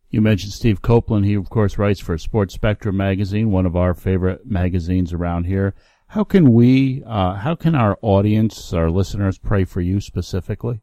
You 0.09 0.21
mentioned 0.21 0.53
Steve 0.53 0.83
Copeland. 0.83 1.25
He, 1.25 1.35
of 1.35 1.51
course, 1.51 1.79
writes 1.79 2.01
for 2.01 2.19
Sports 2.19 2.55
Spectrum 2.55 2.97
magazine, 2.97 3.51
one 3.51 3.67
of 3.67 3.77
our 3.77 3.95
favorite 3.95 4.45
magazines 4.45 5.13
around 5.13 5.45
here. 5.45 5.75
How 6.09 6.25
can 6.25 6.53
we, 6.53 7.05
uh, 7.07 7.35
how 7.35 7.55
can 7.55 7.77
our 7.77 7.97
audience, 8.03 8.73
our 8.73 8.91
listeners, 8.91 9.39
pray 9.39 9.65
for 9.65 9.81
you 9.81 10.01
specifically? 10.01 10.81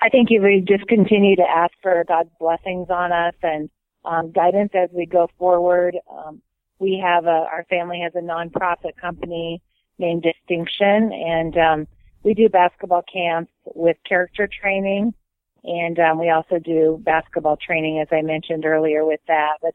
I 0.00 0.08
think 0.08 0.28
if 0.30 0.42
we 0.42 0.64
just 0.66 0.88
continue 0.88 1.36
to 1.36 1.42
ask 1.42 1.72
for 1.82 2.02
God's 2.08 2.30
blessings 2.40 2.88
on 2.88 3.12
us 3.12 3.34
and 3.42 3.68
um, 4.04 4.32
guidance 4.32 4.72
as 4.74 4.90
we 4.92 5.06
go 5.06 5.28
forward. 5.38 5.96
Um, 6.10 6.42
we 6.78 7.02
have 7.02 7.24
a, 7.24 7.28
our 7.28 7.64
family 7.70 8.00
has 8.02 8.12
a 8.14 8.24
nonprofit 8.24 8.96
company 9.00 9.62
named 9.98 10.24
Distinxion, 10.24 11.12
and 11.14 11.56
um, 11.56 11.86
we 12.24 12.34
do 12.34 12.48
basketball 12.48 13.02
camps 13.02 13.52
with 13.74 13.96
character 14.08 14.48
training, 14.48 15.12
and 15.62 15.98
um, 15.98 16.18
we 16.18 16.30
also 16.30 16.58
do 16.58 17.00
basketball 17.04 17.56
training, 17.56 18.00
as 18.00 18.08
I 18.10 18.22
mentioned 18.22 18.64
earlier, 18.64 19.04
with 19.04 19.20
that. 19.28 19.58
But 19.62 19.74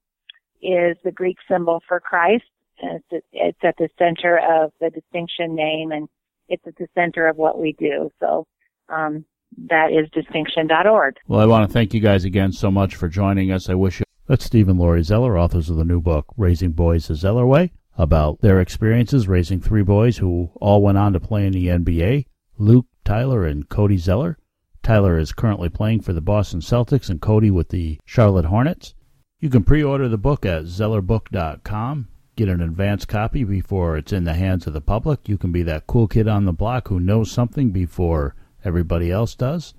is 0.62 0.97
the 1.02 1.11
Greek 1.11 1.38
symbol 1.49 1.83
for 1.88 1.99
Christ 1.99 2.44
it's, 2.83 3.26
it's 3.33 3.59
at 3.62 3.76
the 3.76 3.88
center 3.99 4.38
of 4.38 4.73
the 4.80 4.90
Distinxion 4.90 5.54
name 5.54 5.92
and 5.92 6.09
it's 6.49 6.67
at 6.67 6.77
the 6.77 6.87
center 6.95 7.27
of 7.27 7.37
what 7.37 7.59
we 7.59 7.73
do. 7.79 8.11
So, 8.21 8.47
um, 8.89 9.25
that 9.69 9.91
is 9.93 10.09
distinxion.org. 10.11 11.17
Well, 11.29 11.41
I 11.41 11.47
want 11.47 11.69
to 11.69 11.73
thank 11.73 11.95
you 11.95 12.01
guys 12.01 12.25
again 12.25 12.53
so 12.53 12.71
much 12.71 12.97
for 12.97 13.09
joining 13.09 13.51
us. 13.53 13.69
I 13.69 13.75
wish 13.75 14.01
you. 14.01 14.07
That's 14.27 14.45
Steve 14.45 14.69
and 14.69 15.05
Zeller, 15.05 15.39
authors 15.39 15.71
of 15.71 15.77
the 15.77 15.85
new 15.85 16.01
book, 16.01 16.27
Raising 16.37 16.73
Boys 16.73 17.09
the 17.09 17.15
Zeller 17.15 17.47
Way, 17.47 17.73
about 17.97 18.41
their 18.41 18.61
experiences 18.61 19.29
raising 19.29 19.61
three 19.61 19.83
boys 19.83 20.19
who 20.19 20.51
all 20.61 20.83
went 20.83 20.99
on 20.99 21.13
to 21.13 21.21
play 21.21 21.47
in 21.47 21.53
the 21.53 21.67
NBA 21.67 22.27
Luke, 22.57 22.87
Tyler, 23.05 23.45
and 23.45 23.69
Cody 23.69 23.99
Zeller. 23.99 24.39
Tyler 24.83 25.19
is 25.19 25.33
currently 25.33 25.69
playing 25.69 26.01
for 26.01 26.13
the 26.13 26.21
Boston 26.21 26.61
Celtics 26.61 27.09
and 27.09 27.21
Cody 27.21 27.51
with 27.51 27.71
the 27.71 27.99
Charlotte 28.05 28.47
Hornets. 28.47 28.95
You 29.41 29.51
can 29.51 29.65
pre 29.65 29.83
order 29.83 30.09
the 30.09 30.19
book 30.19 30.47
at 30.47 30.65
zellerbook.com 30.65 32.09
get 32.37 32.49
an 32.49 32.61
advance 32.61 33.05
copy 33.05 33.45
before 33.45 33.97
it's 33.97 34.12
in 34.12 34.25
the 34.25 34.35
hands 34.35 34.67
of 34.67 34.73
the 34.73 34.81
public. 34.81 35.29
You 35.29 35.38
can 35.38 35.53
be 35.53 35.62
that 35.64 35.87
cool 35.87 36.09
kid 36.09 36.29
on 36.29 36.45
the 36.45 36.53
block 36.53 36.88
who 36.88 37.00
knows 37.00 37.31
something 37.31 37.71
before 37.71 38.35
everybody 38.65 39.11
else 39.11 39.35
does. 39.35 39.75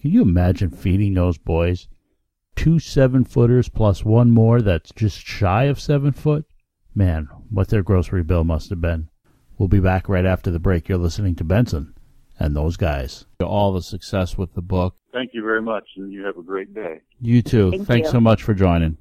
Can 0.00 0.10
you 0.10 0.22
imagine 0.22 0.70
feeding 0.70 1.14
those 1.14 1.38
boys 1.38 1.88
two 2.56 2.78
seven 2.78 3.24
footers 3.24 3.68
plus 3.68 4.04
one 4.04 4.30
more 4.30 4.62
that's 4.62 4.92
just 4.92 5.18
shy 5.18 5.64
of 5.64 5.80
seven 5.80 6.12
foot? 6.12 6.44
Man, 6.94 7.28
what 7.50 7.68
their 7.68 7.82
grocery 7.82 8.22
bill 8.22 8.44
must 8.44 8.70
have 8.70 8.80
been. 8.80 9.08
We'll 9.58 9.68
be 9.68 9.80
back 9.80 10.08
right 10.08 10.24
after 10.24 10.50
the 10.50 10.58
break. 10.58 10.88
You're 10.88 10.98
listening 10.98 11.34
to 11.36 11.44
Benson 11.44 11.94
and 12.38 12.54
those 12.54 12.76
guys. 12.76 13.26
All 13.42 13.72
the 13.72 13.82
success 13.82 14.36
with 14.36 14.54
the 14.54 14.62
book. 14.62 14.96
Thank 15.12 15.30
you 15.32 15.42
very 15.42 15.62
much, 15.62 15.84
and 15.96 16.12
you 16.12 16.24
have 16.24 16.36
a 16.36 16.42
great 16.42 16.74
day. 16.74 17.00
You 17.20 17.42
too. 17.42 17.70
Thank 17.70 17.86
Thanks 17.86 18.06
you. 18.08 18.12
so 18.12 18.20
much 18.20 18.42
for 18.42 18.54
joining. 18.54 18.98